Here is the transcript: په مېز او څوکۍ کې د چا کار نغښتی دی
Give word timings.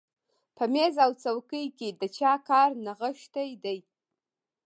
په 0.55 0.63
مېز 0.73 0.95
او 1.05 1.11
څوکۍ 1.23 1.65
کې 1.77 1.89
د 2.01 2.03
چا 2.17 2.33
کار 2.49 2.69
نغښتی 2.85 3.49
دی 3.63 3.79